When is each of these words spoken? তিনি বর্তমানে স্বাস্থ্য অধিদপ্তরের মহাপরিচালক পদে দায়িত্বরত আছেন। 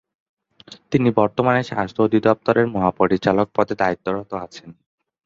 তিনি 0.91 1.09
বর্তমানে 1.15 1.61
স্বাস্থ্য 1.63 2.01
অধিদপ্তরের 2.03 2.67
মহাপরিচালক 2.67 3.47
পদে 3.55 3.75
দায়িত্বরত 3.75 4.31
আছেন। 4.45 4.69